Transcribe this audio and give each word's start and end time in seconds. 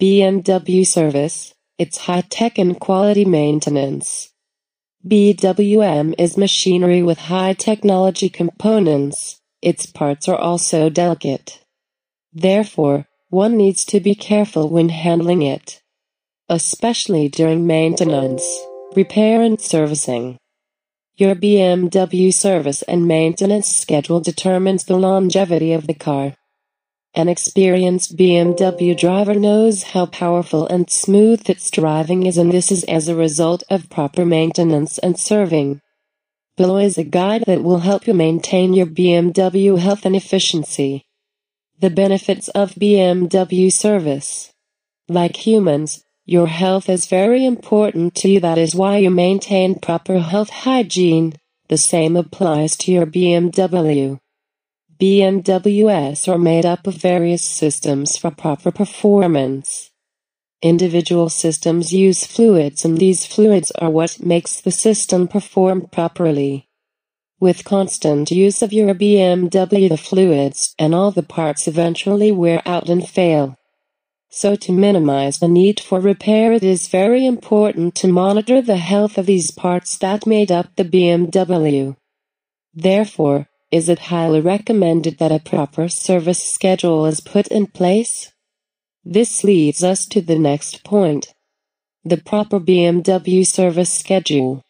BMW 0.00 0.84
Service, 0.86 1.54
it's 1.78 1.98
high-tech 1.98 2.58
and 2.58 2.78
quality 2.78 3.24
maintenance. 3.24 4.32
BMW 5.06 6.14
is 6.18 6.36
machinery 6.36 7.02
with 7.02 7.18
high 7.18 7.52
technology 7.52 8.28
components. 8.28 9.40
Its 9.62 9.86
parts 9.86 10.28
are 10.28 10.36
also 10.36 10.88
delicate. 10.88 11.60
Therefore, 12.32 13.06
one 13.28 13.56
needs 13.56 13.84
to 13.86 14.00
be 14.00 14.14
careful 14.14 14.68
when 14.68 14.88
handling 14.88 15.42
it, 15.42 15.80
especially 16.48 17.28
during 17.28 17.66
maintenance, 17.66 18.44
repair 18.96 19.42
and 19.42 19.60
servicing. 19.60 20.38
Your 21.16 21.34
BMW 21.34 22.32
service 22.34 22.82
and 22.82 23.06
maintenance 23.06 23.68
schedule 23.68 24.20
determines 24.20 24.84
the 24.84 24.96
longevity 24.96 25.72
of 25.72 25.86
the 25.86 25.94
car. 25.94 26.34
An 27.16 27.28
experienced 27.28 28.16
BMW 28.16 28.98
driver 28.98 29.34
knows 29.34 29.84
how 29.84 30.06
powerful 30.06 30.66
and 30.66 30.90
smooth 30.90 31.48
its 31.48 31.70
driving 31.70 32.26
is 32.26 32.36
and 32.36 32.50
this 32.50 32.72
is 32.72 32.82
as 32.84 33.06
a 33.06 33.14
result 33.14 33.62
of 33.70 33.88
proper 33.88 34.24
maintenance 34.24 34.98
and 34.98 35.16
serving. 35.16 35.80
Below 36.56 36.78
is 36.78 36.98
a 36.98 37.04
guide 37.04 37.44
that 37.46 37.62
will 37.62 37.80
help 37.80 38.08
you 38.08 38.14
maintain 38.14 38.74
your 38.74 38.86
BMW 38.86 39.78
health 39.78 40.04
and 40.04 40.16
efficiency. 40.16 41.04
The 41.78 41.90
benefits 41.90 42.48
of 42.48 42.74
BMW 42.74 43.72
service. 43.72 44.52
Like 45.08 45.46
humans, 45.46 46.04
your 46.26 46.48
health 46.48 46.88
is 46.88 47.06
very 47.06 47.44
important 47.44 48.16
to 48.16 48.28
you 48.28 48.40
that 48.40 48.58
is 48.58 48.74
why 48.74 48.96
you 48.96 49.10
maintain 49.10 49.78
proper 49.78 50.18
health 50.18 50.50
hygiene. 50.50 51.34
The 51.68 51.78
same 51.78 52.16
applies 52.16 52.76
to 52.78 52.92
your 52.92 53.06
BMW. 53.06 54.18
BMWs 55.04 56.32
are 56.32 56.38
made 56.38 56.64
up 56.64 56.86
of 56.86 56.94
various 56.94 57.42
systems 57.42 58.16
for 58.16 58.30
proper 58.30 58.72
performance. 58.72 59.90
Individual 60.62 61.28
systems 61.28 61.92
use 61.92 62.24
fluids 62.24 62.86
and 62.86 62.96
these 62.96 63.26
fluids 63.26 63.70
are 63.72 63.90
what 63.90 64.24
makes 64.24 64.62
the 64.62 64.70
system 64.70 65.28
perform 65.28 65.88
properly. 65.92 66.70
With 67.38 67.66
constant 67.66 68.30
use 68.30 68.62
of 68.62 68.72
your 68.72 68.94
BMW 68.94 69.90
the 69.90 69.98
fluids 69.98 70.74
and 70.78 70.94
all 70.94 71.10
the 71.10 71.22
parts 71.38 71.68
eventually 71.68 72.32
wear 72.32 72.62
out 72.64 72.88
and 72.88 73.06
fail. 73.06 73.58
So 74.30 74.56
to 74.56 74.72
minimize 74.72 75.38
the 75.38 75.48
need 75.48 75.80
for 75.80 76.00
repair 76.00 76.54
it 76.54 76.64
is 76.64 76.88
very 76.88 77.26
important 77.26 77.94
to 77.96 78.08
monitor 78.08 78.62
the 78.62 78.78
health 78.78 79.18
of 79.18 79.26
these 79.26 79.50
parts 79.50 79.98
that 79.98 80.26
made 80.26 80.50
up 80.50 80.74
the 80.76 80.84
BMW. 80.96 81.94
Therefore, 82.72 83.48
is 83.74 83.88
it 83.88 83.98
highly 84.14 84.40
recommended 84.40 85.18
that 85.18 85.32
a 85.32 85.40
proper 85.40 85.88
service 85.88 86.40
schedule 86.40 87.06
is 87.06 87.20
put 87.20 87.48
in 87.48 87.66
place? 87.66 88.30
This 89.04 89.42
leads 89.42 89.82
us 89.82 90.06
to 90.12 90.20
the 90.20 90.38
next 90.38 90.84
point. 90.84 91.34
The 92.04 92.18
proper 92.18 92.60
BMW 92.60 93.44
service 93.44 93.92
schedule. 93.92 94.62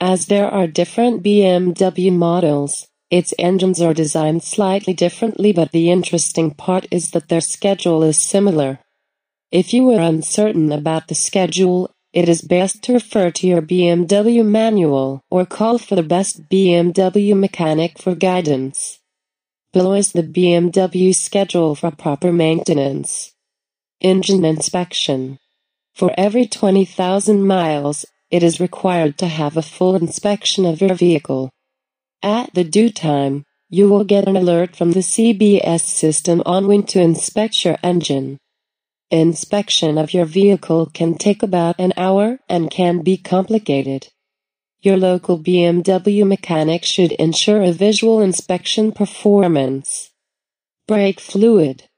As 0.00 0.24
there 0.24 0.48
are 0.48 0.66
different 0.66 1.22
BMW 1.22 2.10
models, 2.10 2.88
its 3.10 3.34
engines 3.38 3.82
are 3.82 3.92
designed 3.92 4.42
slightly 4.42 4.94
differently 4.94 5.52
but 5.52 5.72
the 5.72 5.90
interesting 5.90 6.50
part 6.50 6.86
is 6.90 7.10
that 7.10 7.28
their 7.28 7.42
schedule 7.42 8.02
is 8.02 8.16
similar. 8.16 8.78
If 9.52 9.74
you 9.74 9.90
are 9.90 10.00
uncertain 10.00 10.72
about 10.72 11.08
the 11.08 11.14
schedule, 11.14 11.90
it 12.12 12.28
is 12.28 12.42
best 12.42 12.82
to 12.82 12.92
refer 12.92 13.30
to 13.30 13.46
your 13.46 13.62
BMW 13.62 14.44
manual 14.44 15.22
or 15.30 15.46
call 15.46 15.78
for 15.78 15.94
the 15.94 16.02
best 16.02 16.48
BMW 16.48 17.36
mechanic 17.36 17.98
for 17.98 18.14
guidance. 18.14 18.98
Below 19.72 19.94
is 19.94 20.12
the 20.12 20.24
BMW 20.24 21.14
schedule 21.14 21.76
for 21.76 21.92
proper 21.92 22.32
maintenance. 22.32 23.32
Engine 24.00 24.44
inspection. 24.44 25.38
For 25.94 26.12
every 26.16 26.46
20,000 26.46 27.46
miles, 27.46 28.04
it 28.30 28.42
is 28.42 28.58
required 28.58 29.18
to 29.18 29.26
have 29.26 29.56
a 29.56 29.62
full 29.62 29.94
inspection 29.94 30.64
of 30.64 30.80
your 30.80 30.94
vehicle. 30.94 31.50
At 32.22 32.52
the 32.54 32.64
due 32.64 32.90
time, 32.90 33.44
you 33.68 33.88
will 33.88 34.04
get 34.04 34.26
an 34.26 34.36
alert 34.36 34.74
from 34.74 34.92
the 34.92 35.00
CBS 35.00 35.82
system 35.82 36.42
on 36.44 36.66
when 36.66 36.82
to 36.84 37.00
inspect 37.00 37.64
your 37.64 37.76
engine. 37.84 38.38
Inspection 39.10 39.98
of 39.98 40.14
your 40.14 40.24
vehicle 40.24 40.86
can 40.86 41.16
take 41.16 41.42
about 41.42 41.74
an 41.80 41.92
hour 41.96 42.38
and 42.48 42.70
can 42.70 43.02
be 43.02 43.16
complicated. 43.16 44.06
Your 44.82 44.96
local 44.96 45.36
BMW 45.36 46.24
mechanic 46.24 46.84
should 46.84 47.10
ensure 47.12 47.60
a 47.60 47.72
visual 47.72 48.20
inspection 48.20 48.92
performance. 48.92 50.10
Brake 50.86 51.18
fluid. 51.18 51.88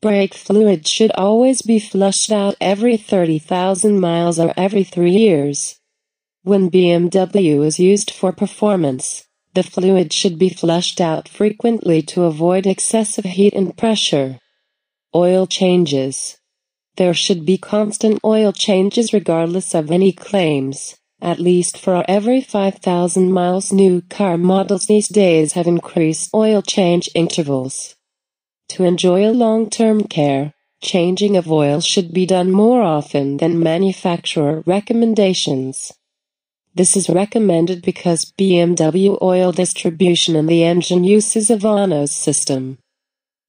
Brake 0.00 0.34
fluid 0.34 0.86
should 0.86 1.10
always 1.16 1.62
be 1.62 1.80
flushed 1.80 2.30
out 2.30 2.54
every 2.60 2.96
30,000 2.96 3.98
miles 3.98 4.38
or 4.38 4.54
every 4.56 4.84
three 4.84 5.16
years. 5.16 5.80
When 6.44 6.70
BMW 6.70 7.66
is 7.66 7.80
used 7.80 8.12
for 8.12 8.30
performance, 8.30 9.24
the 9.54 9.64
fluid 9.64 10.12
should 10.12 10.38
be 10.38 10.48
flushed 10.48 11.00
out 11.00 11.28
frequently 11.28 12.02
to 12.02 12.22
avoid 12.22 12.68
excessive 12.68 13.24
heat 13.24 13.52
and 13.52 13.76
pressure. 13.76 14.38
Oil 15.12 15.48
changes. 15.48 16.38
There 16.96 17.14
should 17.14 17.46
be 17.46 17.56
constant 17.56 18.20
oil 18.22 18.52
changes 18.52 19.12
regardless 19.12 19.74
of 19.74 19.90
any 19.90 20.12
claims. 20.12 20.96
At 21.22 21.38
least 21.38 21.78
for 21.78 22.04
every 22.08 22.40
5,000 22.40 23.32
miles 23.32 23.72
new 23.72 24.02
car 24.10 24.36
models 24.36 24.86
these 24.86 25.08
days 25.08 25.52
have 25.52 25.66
increased 25.66 26.30
oil 26.34 26.62
change 26.62 27.08
intervals. 27.14 27.94
To 28.70 28.84
enjoy 28.84 29.24
a 29.24 29.32
long-term 29.32 30.04
care, 30.08 30.52
changing 30.82 31.36
of 31.36 31.50
oil 31.50 31.80
should 31.80 32.12
be 32.12 32.26
done 32.26 32.50
more 32.50 32.82
often 32.82 33.36
than 33.36 33.62
manufacturer 33.62 34.62
recommendations. 34.66 35.92
This 36.74 36.96
is 36.96 37.08
recommended 37.08 37.82
because 37.82 38.32
BMW 38.38 39.16
oil 39.22 39.52
distribution 39.52 40.34
in 40.34 40.46
the 40.46 40.64
engine 40.64 41.04
uses 41.04 41.50
a 41.50 41.56
Vanos 41.56 42.08
system. 42.08 42.78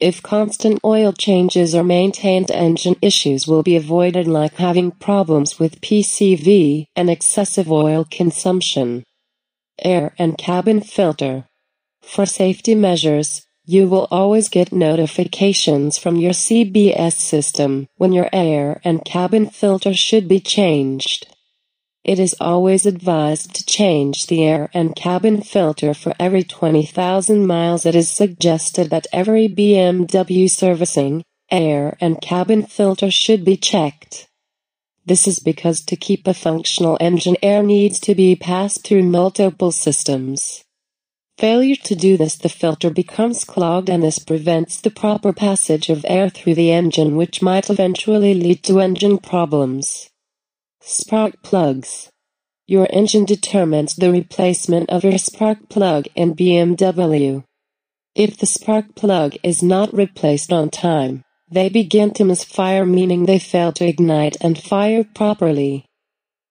If 0.04 0.22
constant 0.22 0.82
oil 0.84 1.14
changes 1.14 1.74
are 1.74 1.82
maintained 1.82 2.52
engine 2.52 2.98
issues 3.02 3.48
will 3.48 3.64
be 3.64 3.78
avoided 3.78 4.28
like 4.28 4.56
having 4.56 4.92
problems 4.92 5.60
with 5.60 5.80
PCV 5.80 6.88
and 6.94 7.10
excessive 7.10 7.72
oil 7.72 8.06
consumption. 8.12 9.06
Air 9.80 10.14
and 10.20 10.38
cabin 10.38 10.82
filter. 10.82 11.46
For 12.02 12.26
safety 12.26 12.76
measures, 12.76 13.48
you 13.66 13.88
will 13.88 14.10
always 14.12 14.50
get 14.50 14.74
notifications 14.74 15.98
from 15.98 16.18
your 16.18 16.34
CBS 16.34 17.14
system 17.14 17.88
when 17.96 18.12
your 18.12 18.28
air 18.34 18.82
and 18.84 19.06
cabin 19.06 19.50
filter 19.50 19.94
should 19.94 20.28
be 20.28 20.42
changed. 20.42 21.33
It 22.04 22.20
is 22.20 22.36
always 22.42 22.86
advised 22.86 23.54
to 23.56 23.66
change 23.66 24.28
the 24.28 24.44
air 24.44 24.70
and 24.74 24.94
cabin 24.94 25.42
filter 25.42 25.94
for 25.94 26.14
every 26.20 26.44
20,000 26.44 27.48
miles. 27.48 27.86
It 27.86 27.96
is 27.96 28.10
suggested 28.10 28.90
that 28.90 29.08
every 29.14 29.48
BMW 29.48 30.50
servicing, 30.50 31.24
air 31.50 31.96
and 32.02 32.20
cabin 32.20 32.64
filter 32.64 33.10
should 33.10 33.46
be 33.46 33.56
checked. 33.56 34.28
This 35.06 35.28
is 35.28 35.40
because 35.40 35.82
to 35.86 35.96
keep 35.96 36.28
a 36.28 36.34
functional 36.34 36.98
engine 37.00 37.38
air 37.42 37.64
needs 37.64 38.00
to 38.02 38.16
be 38.16 38.36
passed 38.36 38.86
through 38.86 39.04
multiple 39.04 39.72
systems. 39.72 40.64
Failure 41.38 41.76
to 41.84 41.96
do 41.96 42.18
this 42.18 42.36
the 42.36 42.50
filter 42.50 42.90
becomes 42.90 43.46
clogged 43.46 43.90
and 43.90 44.04
this 44.04 44.20
prevents 44.20 44.80
the 44.80 44.92
proper 44.92 45.32
passage 45.32 45.90
of 45.90 46.06
air 46.08 46.30
through 46.30 46.56
the 46.56 46.72
engine 46.72 47.16
which 47.16 47.42
might 47.42 47.70
eventually 47.70 48.34
lead 48.34 48.62
to 48.64 48.82
engine 48.82 49.18
problems. 49.18 50.10
Spark 50.86 51.42
plugs. 51.42 52.12
Your 52.68 52.90
engine 52.92 53.24
determines 53.24 53.96
the 53.96 54.12
replacement 54.12 54.90
of 54.90 55.06
your 55.06 55.18
spark 55.18 55.70
plug 55.70 56.08
in 56.14 56.36
BMW. 56.36 57.46
If 58.16 58.38
the 58.38 58.46
spark 58.46 58.94
plug 58.94 59.38
is 59.44 59.64
not 59.64 59.94
replaced 59.94 60.52
on 60.52 60.70
time, 60.70 61.24
they 61.50 61.70
begin 61.70 62.12
to 62.16 62.26
misfire 62.26 62.86
meaning 62.86 63.26
they 63.26 63.40
fail 63.40 63.72
to 63.72 63.88
ignite 63.88 64.36
and 64.42 64.62
fire 64.62 65.06
properly. 65.06 65.86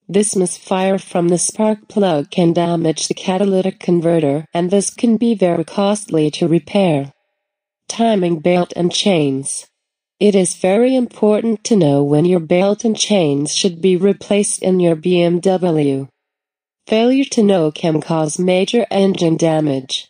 This 0.09 0.35
misfire 0.35 0.97
from 0.97 1.29
the 1.29 1.37
spark 1.37 1.87
plug 1.89 2.31
can 2.31 2.55
damage 2.55 3.09
the 3.09 3.15
catalytic 3.15 3.81
converter 3.81 4.47
and 4.55 4.71
this 4.71 4.89
can 4.89 5.19
be 5.19 5.35
very 5.35 5.65
costly 5.65 6.31
to 6.31 6.49
repair. 6.49 7.13
Timing 7.87 8.41
belt 8.41 8.73
and 8.77 8.91
chains. 8.91 9.67
It 10.23 10.37
is 10.37 10.55
very 10.55 10.95
important 10.95 11.65
to 11.65 11.75
know 11.75 12.05
when 12.05 12.27
your 12.27 12.39
belt 12.39 12.85
and 12.85 12.97
chains 12.97 13.53
should 13.53 13.81
be 13.83 13.97
replaced 13.97 14.63
in 14.63 14.79
your 14.79 14.95
BMW. 14.95 16.11
Failure 16.87 17.25
to 17.33 17.43
know 17.43 17.73
can 17.73 18.01
cause 18.01 18.39
major 18.39 18.87
engine 18.89 19.37
damage. 19.37 20.09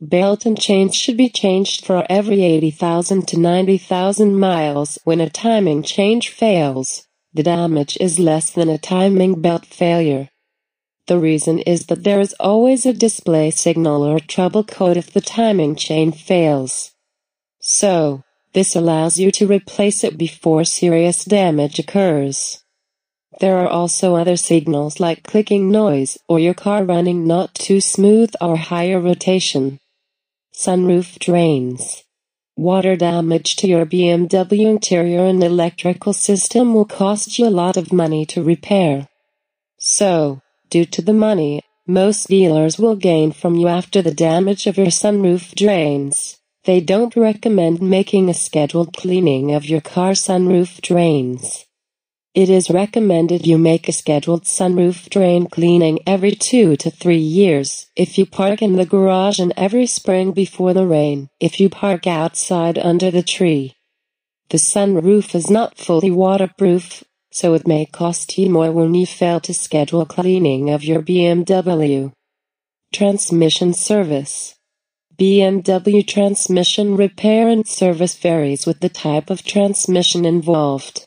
Belt 0.00 0.46
and 0.46 0.56
chains 0.56 0.94
should 0.94 1.16
be 1.16 1.28
changed 1.28 1.84
for 1.84 2.06
every 2.08 2.44
80,000 2.44 3.26
to 3.26 3.36
90,000 3.36 4.38
miles. 4.38 5.00
When 5.02 5.20
a 5.20 5.28
timing 5.28 5.82
change 5.82 6.28
fails, 6.28 7.08
the 7.34 7.42
damage 7.42 7.98
is 8.00 8.20
less 8.20 8.48
than 8.48 8.68
a 8.68 8.78
timing 8.78 9.40
belt 9.40 9.66
failure. 9.66 10.28
The 11.08 11.18
reason 11.18 11.58
is 11.58 11.86
that 11.86 12.04
there 12.04 12.20
is 12.20 12.32
always 12.38 12.86
a 12.86 12.92
display 12.92 13.50
signal 13.50 14.04
or 14.04 14.20
trouble 14.20 14.62
code 14.62 14.96
if 14.96 15.12
the 15.12 15.20
timing 15.20 15.74
chain 15.74 16.12
fails. 16.12 16.92
So, 17.58 18.22
This 18.54 18.76
allows 18.76 19.18
you 19.18 19.30
to 19.32 19.46
replace 19.46 20.04
it 20.04 20.18
before 20.18 20.64
serious 20.64 21.24
damage 21.24 21.78
occurs. 21.78 22.62
There 23.40 23.56
are 23.58 23.68
also 23.68 24.14
other 24.14 24.36
signals 24.36 25.00
like 25.00 25.22
clicking 25.22 25.70
noise 25.70 26.18
or 26.28 26.38
your 26.38 26.52
car 26.52 26.84
running 26.84 27.26
not 27.26 27.54
too 27.54 27.80
smooth 27.80 28.34
or 28.40 28.56
higher 28.56 29.00
rotation. 29.00 29.80
Sunroof 30.54 31.18
drains. 31.18 32.04
Water 32.54 32.94
damage 32.94 33.56
to 33.56 33.66
your 33.66 33.86
BMW 33.86 34.68
interior 34.68 35.24
and 35.24 35.42
electrical 35.42 36.12
system 36.12 36.74
will 36.74 36.84
cost 36.84 37.38
you 37.38 37.46
a 37.46 37.58
lot 37.62 37.78
of 37.78 37.92
money 37.92 38.26
to 38.26 38.42
repair. 38.42 39.08
So, 39.78 40.42
due 40.68 40.84
to 40.84 41.00
the 41.00 41.14
money, 41.14 41.62
most 41.86 42.28
dealers 42.28 42.78
will 42.78 42.96
gain 42.96 43.32
from 43.32 43.56
you 43.56 43.68
after 43.68 44.02
the 44.02 44.14
damage 44.14 44.66
of 44.66 44.76
your 44.76 44.88
sunroof 44.88 45.54
drains. 45.54 46.41
They 46.64 46.80
don't 46.80 47.16
recommend 47.16 47.82
making 47.82 48.28
a 48.28 48.34
scheduled 48.34 48.96
cleaning 48.96 49.52
of 49.52 49.64
your 49.64 49.80
car 49.80 50.12
sunroof 50.12 50.80
drains. 50.80 51.66
It 52.34 52.48
is 52.48 52.70
recommended 52.70 53.46
you 53.46 53.58
make 53.58 53.88
a 53.88 53.92
scheduled 53.92 54.44
sunroof 54.44 55.10
drain 55.10 55.48
cleaning 55.48 55.98
every 56.06 56.30
two 56.30 56.76
to 56.76 56.88
three 56.88 57.16
years. 57.16 57.88
If 57.96 58.16
you 58.16 58.26
park 58.26 58.62
in 58.62 58.76
the 58.76 58.86
garage 58.86 59.40
and 59.40 59.52
every 59.56 59.86
spring 59.86 60.30
before 60.30 60.72
the 60.72 60.86
rain, 60.86 61.28
if 61.40 61.58
you 61.58 61.68
park 61.68 62.06
outside 62.06 62.78
under 62.78 63.10
the 63.10 63.24
tree. 63.24 63.74
The 64.50 64.58
sunroof 64.58 65.34
is 65.34 65.50
not 65.50 65.76
fully 65.76 66.12
waterproof, 66.12 67.02
so 67.32 67.54
it 67.54 67.66
may 67.66 67.86
cost 67.86 68.38
you 68.38 68.48
more 68.48 68.70
when 68.70 68.94
you 68.94 69.04
fail 69.04 69.40
to 69.40 69.52
schedule 69.52 70.06
cleaning 70.06 70.70
of 70.70 70.84
your 70.84 71.02
BMW. 71.02 72.12
Transmission 72.92 73.74
service. 73.74 74.54
BMW 75.18 76.06
transmission 76.06 76.96
repair 76.96 77.48
and 77.48 77.66
service 77.66 78.14
varies 78.16 78.66
with 78.66 78.80
the 78.80 78.88
type 78.88 79.30
of 79.30 79.44
transmission 79.44 80.24
involved. 80.24 81.06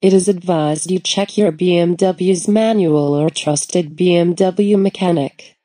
It 0.00 0.12
is 0.12 0.28
advised 0.28 0.90
you 0.90 0.98
check 0.98 1.36
your 1.36 1.52
BMW's 1.52 2.48
manual 2.48 3.14
or 3.14 3.28
trusted 3.28 3.96
BMW 3.96 4.80
mechanic. 4.80 5.56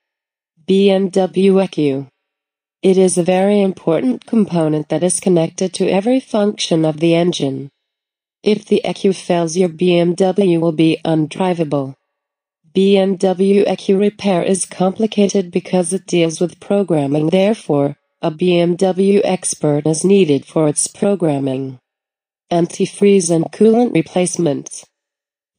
BMW 0.68 1.64
ECU. 1.64 2.08
It 2.82 2.98
is 2.98 3.18
a 3.18 3.24
very 3.24 3.62
important 3.62 4.26
component 4.26 4.90
that 4.90 5.04
is 5.04 5.20
connected 5.20 5.74
to 5.76 5.88
every 5.88 6.20
function 6.20 6.84
of 6.84 7.00
the 7.00 7.14
engine. 7.14 7.70
If 8.44 8.66
the 8.66 8.84
ECU 8.84 9.14
fails 9.14 9.56
your 9.56 9.70
BMW 9.70 10.60
will 10.60 10.72
be 10.72 10.98
undrivable. 11.06 11.96
BMW 12.74 13.68
ECU 13.68 13.98
repair 13.98 14.44
is 14.44 14.66
complicated 14.66 15.52
because 15.52 15.92
it 15.92 16.06
deals 16.06 16.40
with 16.40 16.60
programming 16.60 17.30
therefore, 17.30 17.98
a 18.22 18.32
BMW 18.32 19.20
expert 19.24 19.86
is 19.86 20.06
needed 20.06 20.46
for 20.46 20.68
its 20.68 20.88
programming. 20.88 21.80
Antifreeze 22.52 23.30
and 23.30 23.46
coolant 23.46 23.94
replacement. 23.94 24.84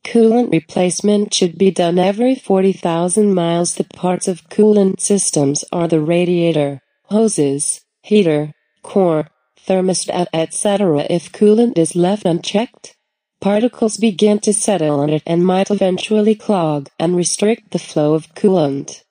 Coolant 0.05 0.53
replacement 0.53 1.35
should 1.35 1.59
be 1.59 1.70
done 1.70 1.99
every 1.99 2.35
40,000 2.35 3.35
miles. 3.35 3.75
The 3.75 3.85
parts 3.85 4.26
of 4.26 4.49
coolant 4.49 5.00
systems 5.00 5.65
are 5.73 5.88
the 5.88 6.00
radiator, 6.00 6.81
hoses, 7.05 7.82
heater, 8.03 8.53
core, 8.82 9.29
thermostat 9.67 10.26
etc. 10.32 11.06
If 11.11 11.32
coolant 11.32 11.79
is 11.79 11.94
left 11.94 12.25
unchecked, 12.25 12.97
Particles 13.43 13.97
begin 13.97 14.39
to 14.39 14.53
settle 14.53 15.00
on 15.00 15.11
it 15.11 15.25
and 15.27 15.44
might 15.44 15.69
eventually 15.69 16.37
clog 16.37 16.89
and 16.97 17.17
restrict 17.17 17.73
the 17.73 17.81
flow 17.81 18.15
of 18.15 18.33
coolant. 18.37 19.03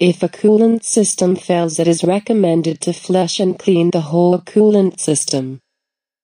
If 0.00 0.22
a 0.22 0.28
coolant 0.30 0.84
system 0.84 1.36
fails 1.36 1.78
it 1.78 1.86
is 1.86 2.02
recommended 2.02 2.80
to 2.80 2.94
flush 2.94 3.38
and 3.38 3.58
clean 3.58 3.90
the 3.90 4.08
whole 4.08 4.38
coolant 4.38 4.98
system. 5.00 5.60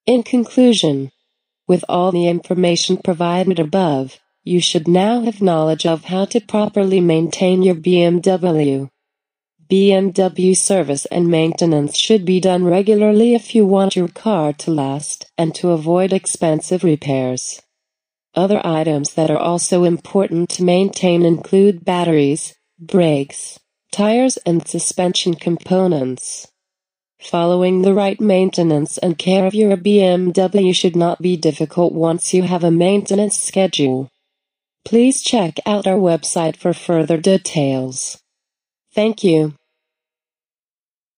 In 0.07 0.23
conclusion, 0.23 1.11
with 1.69 1.85
all 1.87 2.13
the 2.13 2.29
information 2.29 2.97
provided 2.97 3.59
above, 3.59 4.19
you 4.43 4.63
should 4.63 4.89
now 4.89 5.21
have 5.21 5.43
knowledge 5.43 5.85
of 5.85 6.05
how 6.05 6.25
to 6.25 6.41
properly 6.41 7.01
maintain 7.03 7.63
your 7.63 7.75
BMW. 7.75 8.89
BMW 9.71 10.57
service 10.57 11.07
and 11.07 11.29
maintenance 11.29 11.97
should 11.97 12.25
be 12.25 12.41
done 12.41 12.65
regularly 12.65 13.35
if 13.35 13.55
you 13.55 13.65
want 13.65 13.97
your 13.97 14.09
car 14.09 14.53
to 14.53 14.71
last 14.71 15.27
and 15.39 15.55
to 15.55 15.71
avoid 15.71 16.13
expensive 16.13 16.85
repairs. 16.85 17.63
Other 18.35 18.61
items 18.65 19.15
that 19.15 19.31
are 19.31 19.39
also 19.39 19.85
important 19.85 20.51
to 20.51 20.65
maintain 20.65 21.25
include 21.25 21.85
batteries, 21.85 22.55
brakes, 22.79 23.59
tires 23.93 24.37
and 24.39 24.67
suspension 24.67 25.35
components. 25.35 26.49
Following 27.21 27.83
the 27.83 27.95
right 27.95 28.21
maintenance 28.21 28.99
and 28.99 29.17
care 29.17 29.47
of 29.47 29.55
your 29.55 29.77
BMW 29.77 30.75
should 30.75 30.97
not 30.97 31.23
be 31.23 31.37
difficult 31.37 31.93
once 31.93 32.35
you 32.35 32.43
have 32.43 32.65
a 32.65 32.71
maintenance 32.71 33.41
schedule. 33.41 34.11
Please 34.85 35.23
check 35.23 35.59
out 35.65 35.87
our 35.87 35.97
website 35.97 36.57
for 36.57 36.75
further 36.75 37.17
details. 37.17 38.21
Thank 38.95 39.25
you. 39.25 39.55